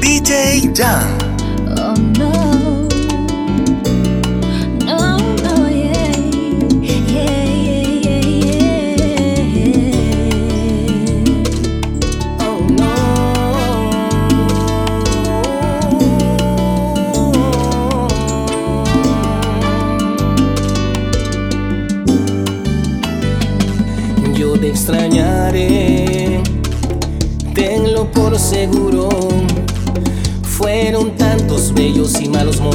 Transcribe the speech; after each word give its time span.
DJ 0.00 0.72
Jam. 0.74 1.23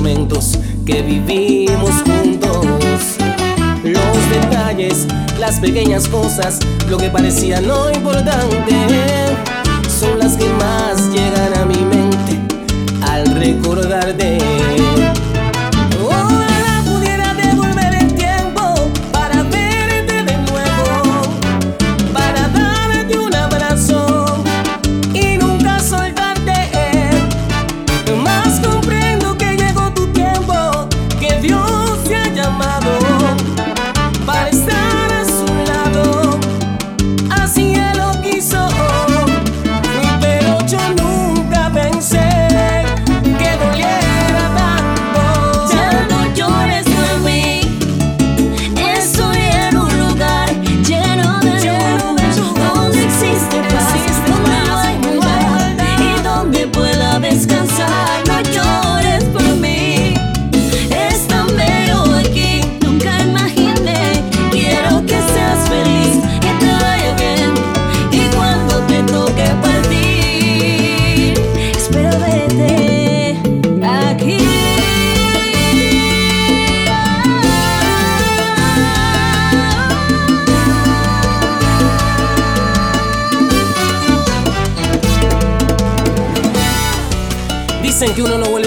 Momentos 0.01 0.57
que 0.85 1.01
vivimos 1.01 1.91
juntos. 2.03 3.17
Los 3.83 4.29
detalles, 4.29 5.05
las 5.37 5.59
pequeñas 5.59 6.07
cosas, 6.07 6.59
lo 6.89 6.97
que 6.97 7.09
parecía 7.09 7.59
no 7.59 7.91
importante, 7.91 8.75
son 9.99 10.19
las 10.19 10.37
que 10.37 10.47
más 10.53 11.11
llegan 11.11 11.57
a 11.57 11.65
mi 11.65 11.83
mente 11.83 12.39
al 13.01 13.25
recordarte. 13.35 14.58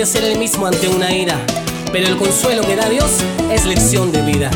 Ser 0.05 0.25
el 0.25 0.39
mismo 0.39 0.67
ante 0.67 0.89
una 0.89 1.11
ira, 1.11 1.39
pero 1.91 2.07
el 2.07 2.19
consuelo 2.19 2.61
que 2.67 2.77
da 2.77 2.87
Dios 2.91 3.11
es 3.51 3.65
lección 3.65 4.13
de 4.13 4.21
vida. 4.21 4.51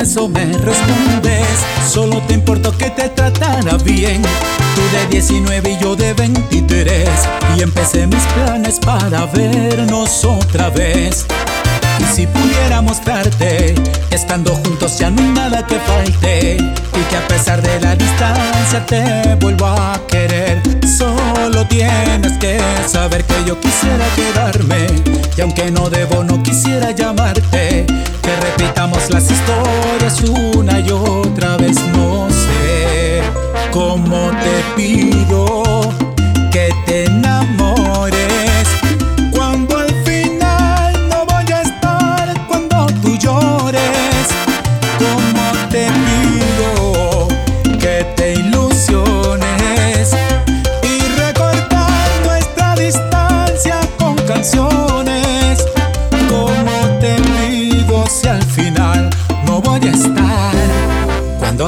Beso 0.00 0.28
me 0.28 0.46
respondes. 0.46 1.46
Solo 1.86 2.22
te 2.26 2.34
importó 2.34 2.76
que 2.76 2.90
te 2.90 3.08
tratara 3.10 3.76
bien. 3.84 4.22
Tú 4.74 4.82
de 4.96 5.06
19 5.10 5.70
y 5.70 5.78
yo 5.78 5.94
de 5.94 6.14
23. 6.14 7.08
Y 7.56 7.62
empecé 7.62 8.06
mis 8.06 8.24
planes 8.34 8.78
para 8.80 9.26
vernos 9.26 10.24
otra 10.24 10.70
vez. 10.70 11.26
Y 11.98 12.04
si 12.14 12.26
pudiera 12.26 12.80
mostrarte, 12.80 13.74
estando 14.10 14.54
juntos 14.54 14.98
ya 14.98 15.10
no 15.10 15.20
hay 15.20 15.28
nada 15.28 15.66
que 15.66 15.78
falte. 15.80 16.56
Y 16.56 17.02
que 17.10 17.16
a 17.16 17.28
pesar 17.28 17.60
de 17.60 17.80
la 17.80 17.94
distancia 17.94 18.86
te 18.86 19.34
vuelvo 19.34 19.66
a 19.66 20.00
querer. 20.08 20.62
Solo 20.86 21.66
tienes 21.68 22.32
que 22.38 22.58
saber 22.86 23.24
que 23.24 23.44
yo 23.46 23.60
quisiera 23.60 24.06
quedarme. 24.16 25.19
Y 25.36 25.40
aunque 25.40 25.70
no 25.70 25.88
debo, 25.88 26.24
no 26.24 26.42
quisiera 26.42 26.90
llamarte. 26.92 27.86
Que 28.22 28.36
repitamos 28.36 29.10
las 29.10 29.30
historias 29.30 30.20
una 30.54 30.80
y 30.80 30.90
otra 30.90 31.56
vez. 31.56 31.76
No 31.92 32.28
sé 32.30 33.22
cómo 33.70 34.30
te 34.30 34.82
pido 34.82 35.62
que 36.50 36.70
te 36.86 36.89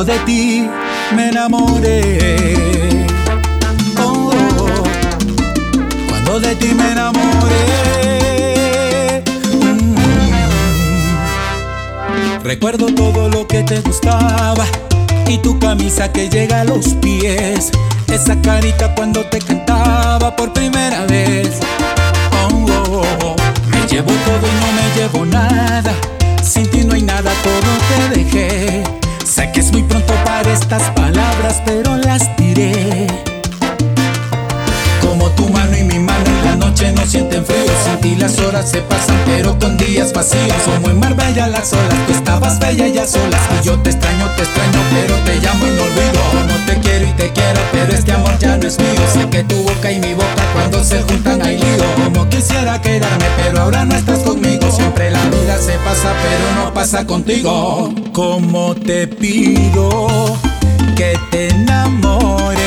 de 0.04 0.18
ti 0.21 0.66
me 1.14 1.28
enamoré. 1.28 3.06
Oh, 3.99 4.32
cuando 6.09 6.40
de 6.40 6.56
ti 6.56 6.73
me 6.75 6.92
enamoré. 6.92 9.23
Mm. 9.61 9.94
Recuerdo 12.42 12.87
todo 12.87 13.28
lo 13.28 13.47
que 13.47 13.62
te 13.62 13.80
gustaba 13.80 14.64
y 15.28 15.37
tu 15.38 15.59
camisa 15.59 16.11
que 16.12 16.28
llega 16.28 16.62
a 16.62 16.64
los 16.64 16.94
pies. 16.94 17.71
Esa 18.09 18.40
carita 18.40 18.94
cuando 18.94 19.25
te 19.26 19.38
cantaba 19.38 20.35
por 20.35 20.52
primera 20.52 21.06
vez. 21.06 21.61
Oh, 22.50 22.66
oh, 22.90 23.04
oh. 23.23 23.37
Me 23.68 23.87
llevo 23.87 24.11
todo 24.11 24.49
y 24.49 24.54
no 24.61 24.73
me 24.73 24.90
llevo 24.97 25.25
nada. 25.26 25.94
Sin 26.42 26.68
ti 26.71 26.82
no 26.85 26.94
hay 26.94 27.02
nada, 27.02 27.30
todo 27.42 27.71
te 27.88 28.09
dejé. 28.18 29.01
Sé 29.42 29.50
que 29.50 29.58
es 29.58 29.72
muy 29.72 29.82
pronto 29.82 30.14
para 30.25 30.52
estas 30.52 30.88
palabras, 30.90 31.61
pero 31.66 31.96
las 31.96 32.37
diré. 32.37 33.31
Noche 36.90 36.92
no 36.92 37.10
sienten 37.10 37.44
frío. 37.44 37.72
Sin 37.84 38.00
ti 38.00 38.16
las 38.16 38.38
horas 38.38 38.70
se 38.70 38.80
pasan, 38.82 39.16
pero 39.26 39.58
con 39.58 39.76
días 39.76 40.12
vacíos. 40.12 40.56
Como 40.64 40.90
en 40.90 40.98
Marbella 40.98 41.46
las 41.46 41.72
olas, 41.72 42.06
tú 42.06 42.12
estabas 42.12 42.58
bella 42.58 42.88
y 42.88 42.98
a 42.98 43.06
solas. 43.06 43.40
Y 43.60 43.66
yo 43.66 43.78
te 43.80 43.90
extraño, 43.90 44.28
te 44.36 44.42
extraño, 44.42 44.80
pero 44.90 45.14
te 45.24 45.36
llamo 45.36 45.66
y 45.66 45.70
no 45.70 45.82
olvido. 45.82 46.20
Como 46.32 46.66
te 46.66 46.78
quiero 46.80 47.06
y 47.06 47.12
te 47.12 47.30
quiero, 47.30 47.60
pero 47.72 47.92
este 47.92 48.12
amor 48.12 48.38
ya 48.38 48.56
no 48.56 48.66
es 48.66 48.78
mío. 48.78 49.06
Sé 49.12 49.28
que 49.28 49.44
tu 49.44 49.56
boca 49.62 49.92
y 49.92 50.00
mi 50.00 50.14
boca 50.14 50.44
cuando 50.52 50.82
se 50.82 51.02
juntan 51.02 51.42
hay 51.42 51.58
lío. 51.58 51.84
Como 52.04 52.28
quisiera 52.28 52.80
quedarme, 52.80 53.26
pero 53.36 53.60
ahora 53.60 53.84
no 53.84 53.94
estás 53.94 54.20
conmigo. 54.20 54.70
Siempre 54.70 55.10
la 55.10 55.24
vida 55.26 55.58
se 55.58 55.74
pasa, 55.84 56.12
pero 56.22 56.64
no 56.64 56.74
pasa 56.74 57.06
contigo. 57.06 57.92
Como 58.12 58.74
te 58.74 59.06
pido 59.06 60.36
que 60.96 61.18
te 61.30 61.48
enamores. 61.48 62.62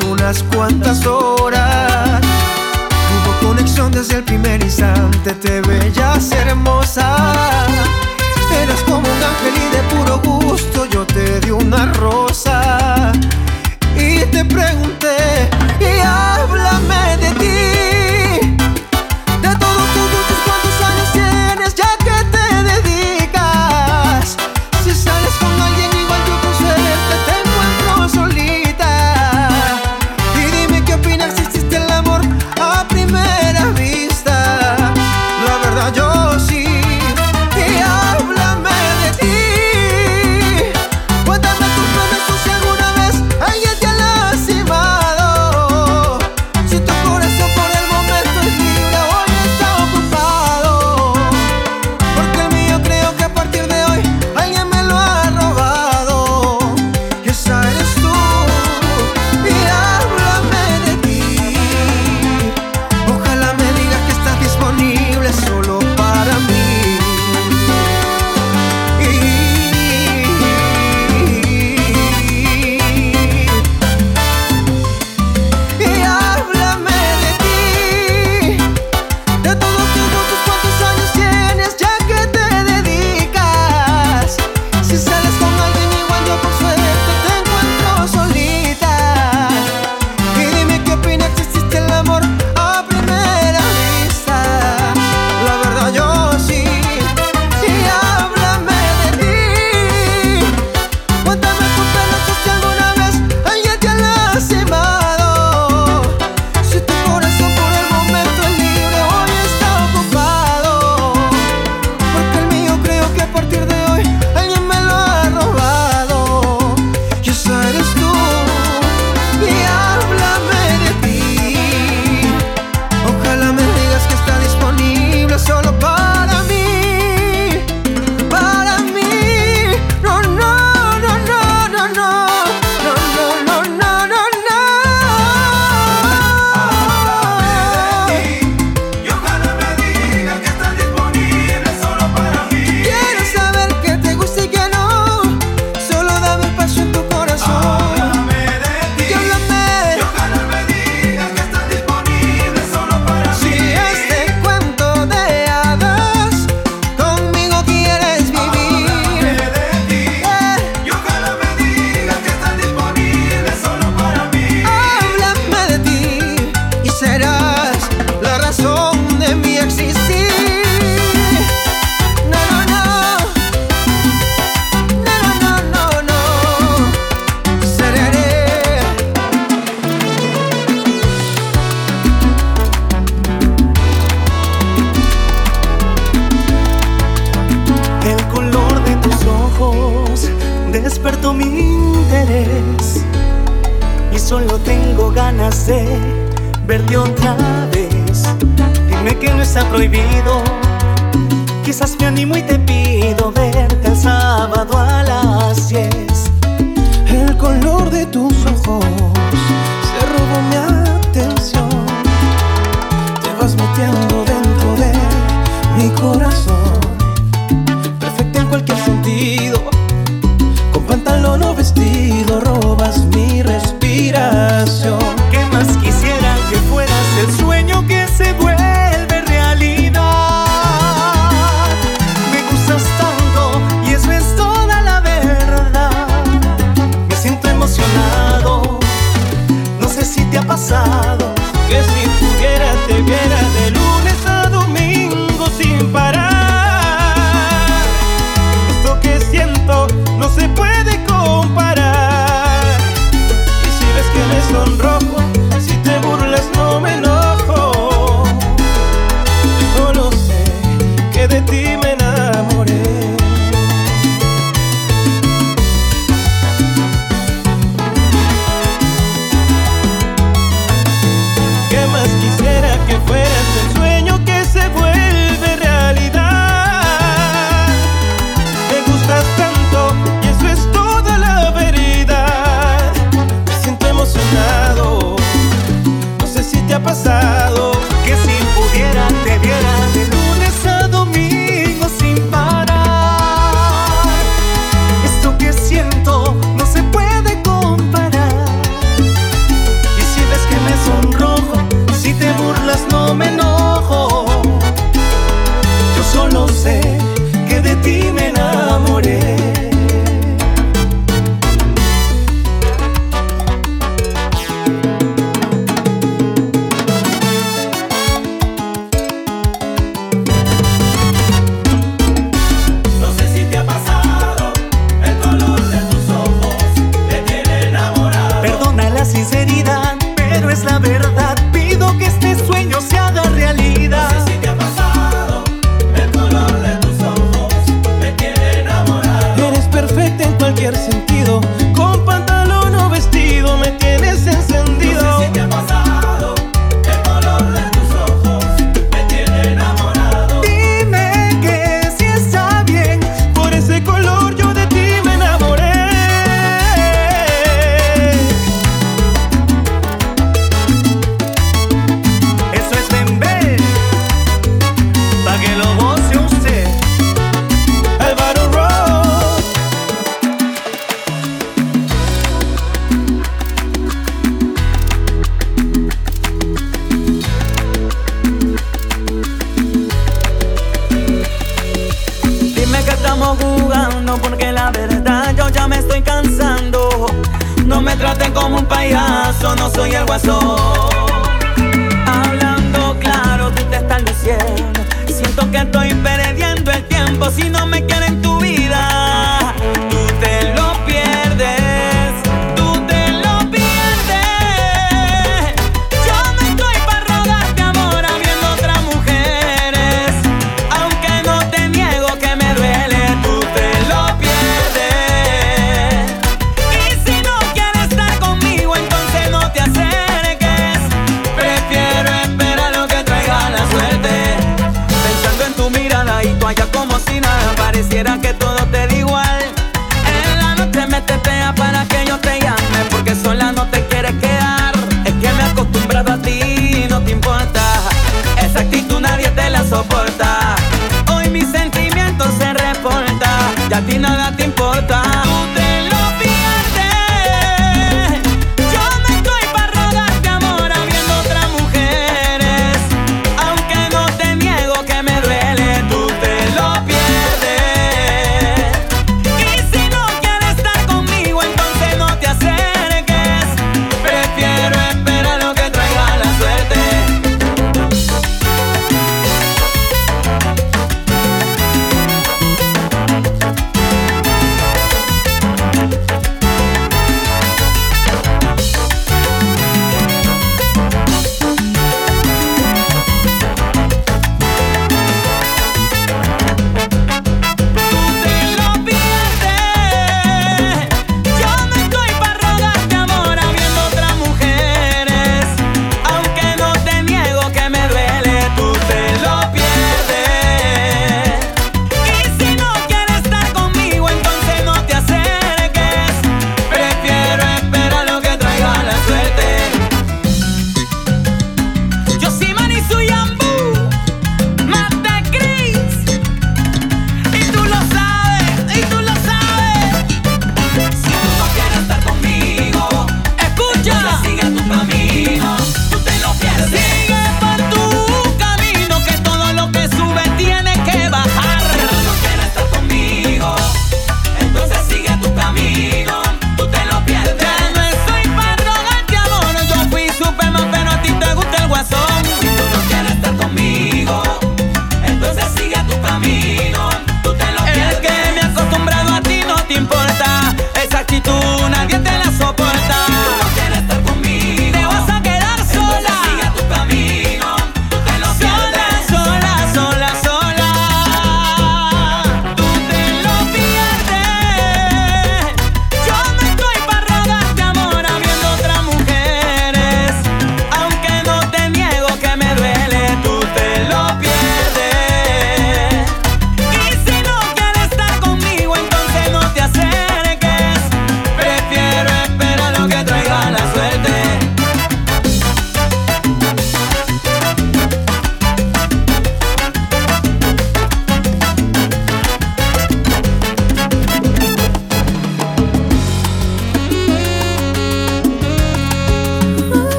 unas 0.00 0.42
cuantas 0.44 1.04
horas. 1.06 2.20
Hubo 3.12 3.48
conexión 3.48 3.90
desde 3.90 4.18
el 4.18 4.24
primer 4.24 4.62
instante, 4.62 5.32
te 5.32 5.60
veías 5.62 6.30
hermosa. 6.32 7.66
Eras 8.62 8.80
como 8.82 8.98
un 8.98 9.22
ángel 9.30 9.54
y 9.56 9.68
de 9.76 9.82
puro 9.94 10.18
gusto 10.18 10.86
yo 10.86 11.04
te 11.06 11.40
di 11.40 11.50
una 11.50 11.92
rosa. 11.94 13.12
Y 13.96 14.20
te 14.26 14.44
pregunté 14.44 14.89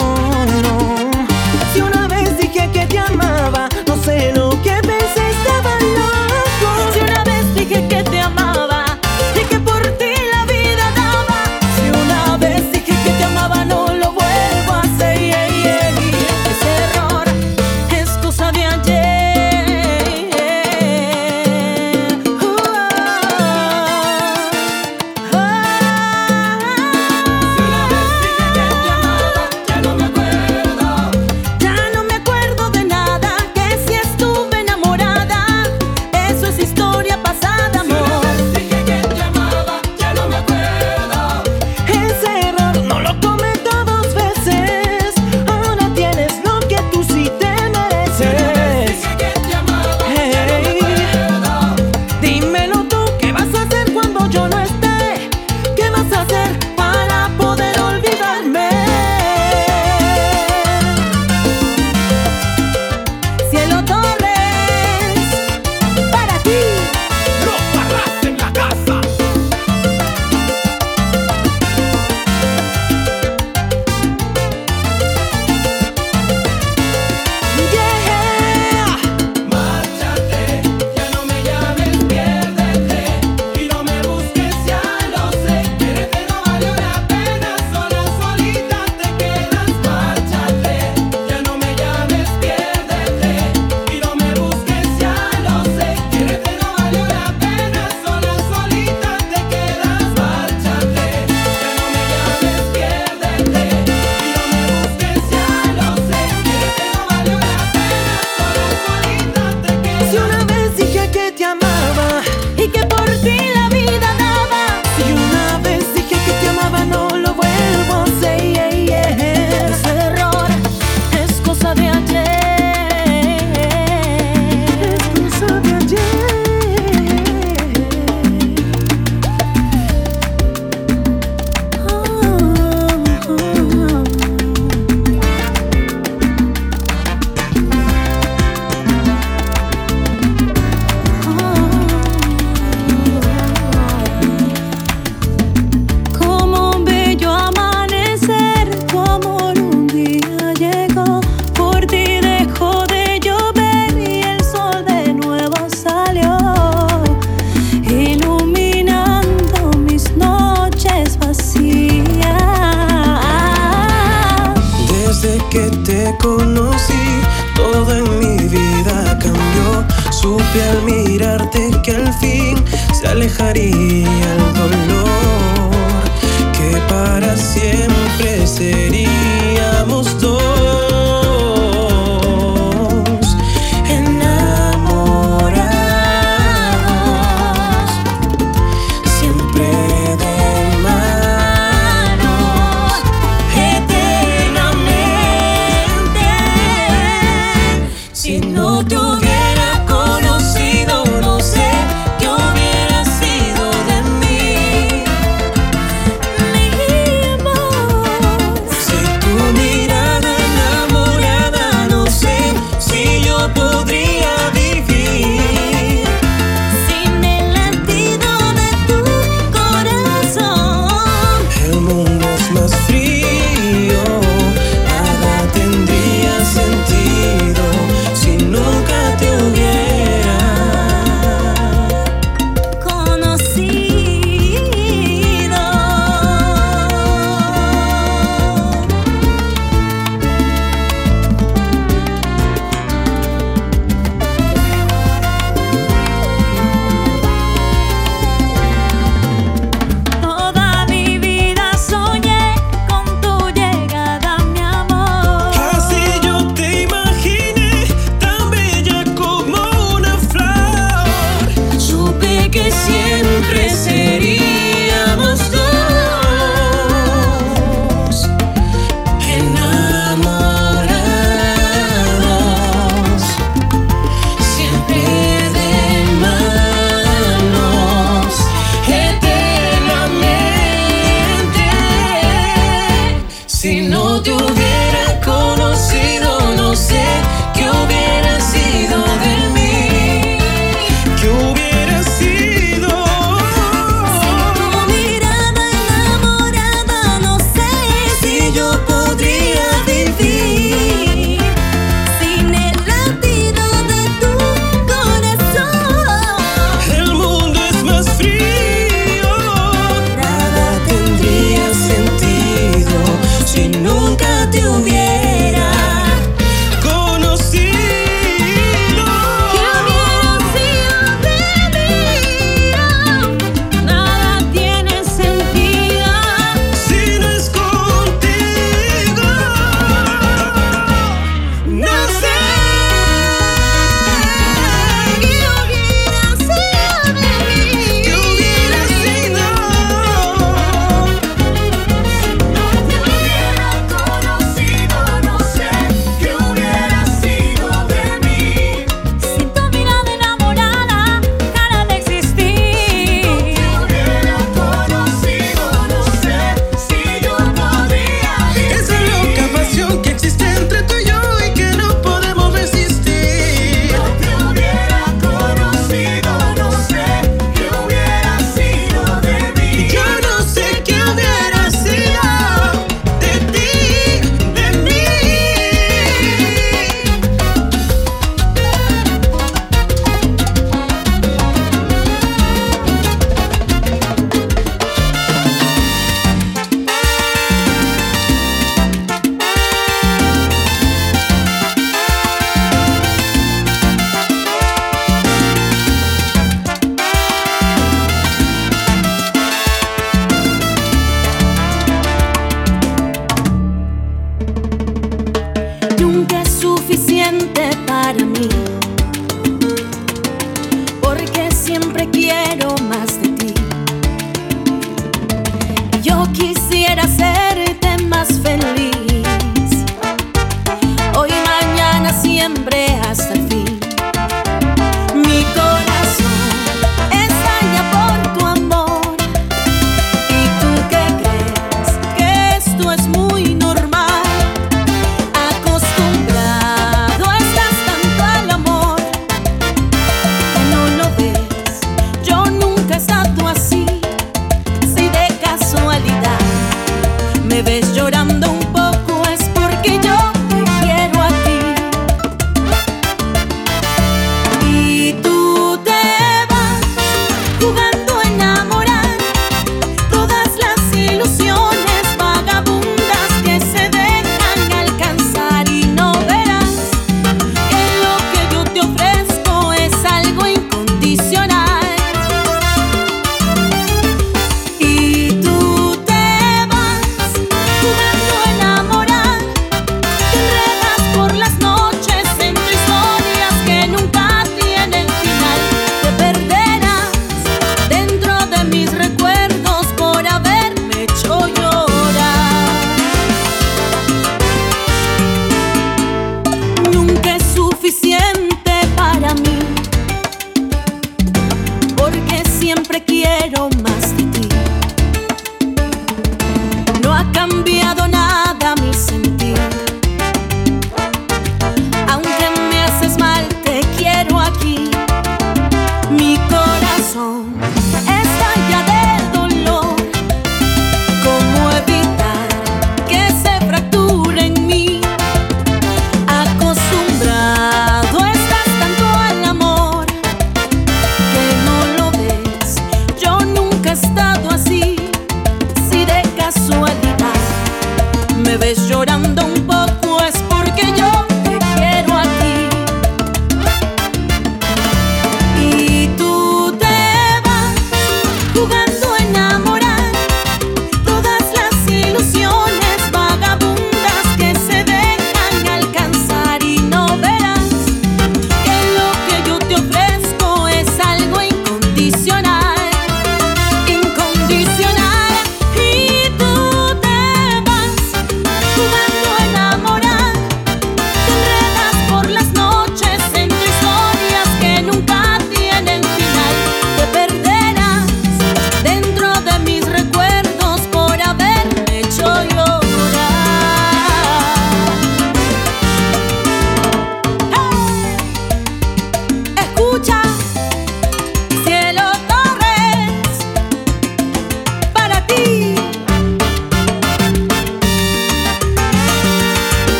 home. 0.00 0.33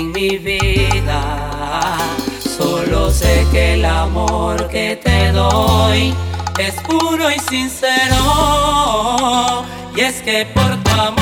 en 0.00 0.12
mi 0.12 0.38
vida. 0.38 1.98
Solo 2.56 3.10
sé 3.10 3.46
que 3.52 3.74
el 3.74 3.84
amor 3.84 4.68
que 4.68 4.96
te 4.96 5.30
doy 5.32 6.14
es 6.58 6.74
puro 6.88 7.30
y 7.30 7.38
sincero. 7.38 8.22
Y 9.94 10.00
es 10.00 10.22
que 10.22 10.46
por 10.54 10.82
tu 10.82 10.90
amor. 10.90 11.19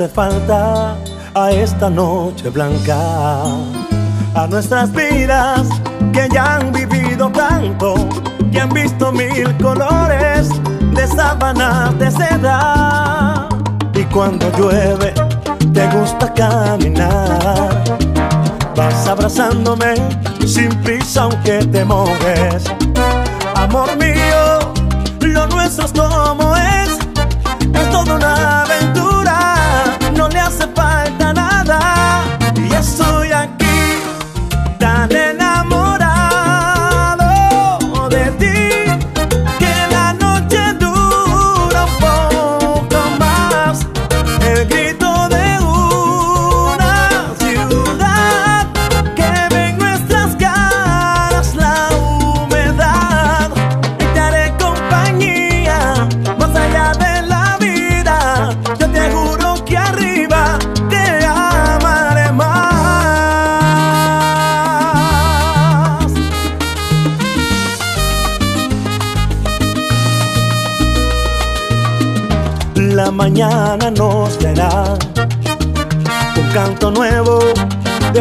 hace 0.00 0.14
falta 0.14 0.96
a 1.34 1.50
esta 1.50 1.90
noche 1.90 2.48
blanca, 2.48 3.42
a 4.34 4.46
nuestras 4.48 4.90
vidas 4.92 5.68
que 6.14 6.26
ya 6.32 6.56
han 6.56 6.72
vivido 6.72 7.30
tanto, 7.30 8.08
que 8.50 8.60
han 8.60 8.70
visto 8.70 9.12
mil 9.12 9.54
colores 9.58 10.48
de 10.94 11.06
sábanas 11.06 11.98
de 11.98 12.10
seda. 12.10 13.46
Y 13.92 14.04
cuando 14.04 14.50
llueve, 14.56 15.12
te 15.74 15.86
gusta 15.88 16.32
caminar, 16.32 17.68
vas 18.74 19.06
abrazándome 19.06 19.96
sin 20.46 20.70
prisa 20.82 21.24
aunque 21.24 21.58
te 21.66 21.84
mojes. 21.84 22.64
Amor 23.54 23.94
mío, 23.98 24.60
lo 25.20 25.46
nuestro 25.48 25.84
es 25.84 25.92
como 25.92 26.56
es. 26.56 26.79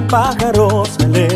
pájaros 0.10 0.97
me 1.07 1.28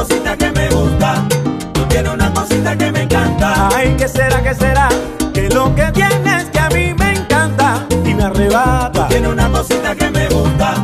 cosita 0.00 0.34
que 0.34 0.50
me 0.52 0.66
gusta, 0.70 1.28
tú 1.74 1.84
tienes 1.88 2.14
una 2.14 2.32
cosita 2.32 2.74
que 2.74 2.90
me 2.90 3.02
encanta. 3.02 3.68
Ay, 3.76 3.94
¿qué 3.98 4.08
será, 4.08 4.42
qué 4.42 4.54
será? 4.54 4.88
Que 5.34 5.50
lo 5.50 5.74
que 5.74 5.92
tienes 5.92 6.44
que 6.46 6.58
a 6.58 6.70
mí 6.70 6.94
me 6.94 7.12
encanta 7.12 7.84
y 8.06 8.14
me 8.14 8.22
arrebata. 8.22 8.92
Tú 8.92 9.08
tienes 9.08 9.30
una 9.30 9.50
cosita 9.50 9.94
que 9.94 10.10
me 10.10 10.26
gusta, 10.28 10.74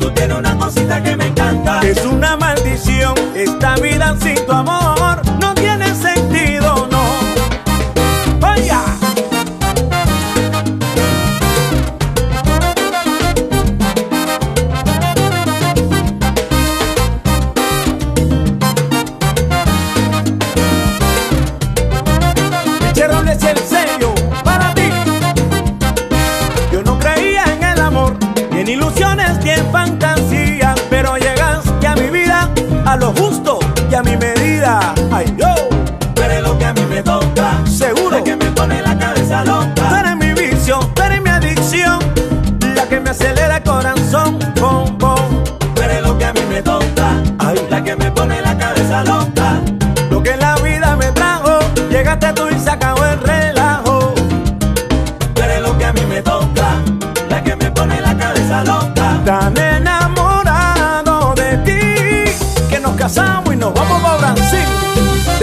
tú 0.00 0.10
tienes 0.10 0.36
una 0.36 0.58
cosita 0.58 1.00
que 1.00 1.16
me 1.16 1.26
encanta. 1.28 1.80
Es 1.82 2.04
una 2.04 2.36
maldición 2.36 3.14
esta 3.36 3.76
vida 3.76 4.16
sin 4.20 4.34
tu 4.44 4.52
amor. 4.52 4.85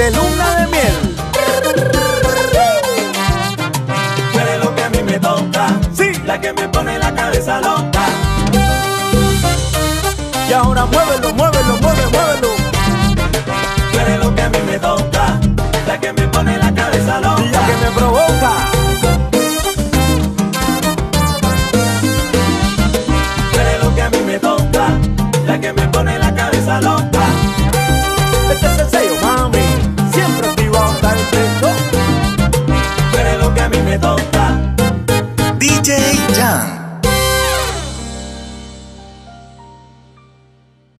de 0.04 0.12
luna 0.12 0.56
de 0.58 0.68
miel. 0.68 1.16
Tú 4.34 4.39
eres 4.39 4.64
lo 4.64 4.76
que 4.76 4.84
a 4.84 4.89
mí 4.89 5.01
me 5.01 5.18
toca, 5.18 5.68
sí. 5.93 6.12
la 6.26 6.41
que 6.41 6.51
me 6.51 6.68
pone 6.68 6.99
la 6.99 7.14
cabeza 7.16 7.62
loca. 7.62 8.04
Y 10.49 10.54
ahora 10.54 10.86
muévelo, 10.86 11.34
muévelo, 11.34 11.78
muévelo, 11.82 12.10
muévelo. 12.12 12.49
Tú 13.91 13.99
eres 13.99 14.20
lo 14.20 14.36
que 14.36 14.41
a 14.41 14.49
mí 14.49 14.60
me 14.66 14.78
toca, 14.78 15.39
la 15.88 15.97
que 15.97 16.12
me 16.12 16.28
pone 16.28 16.58
la 16.58 16.74
cabeza 16.74 17.22
loca. 17.22 17.43
y 17.43 17.51
La 17.51 17.66
que 17.66 17.76
me 17.86 17.91
provoca. 17.91 18.72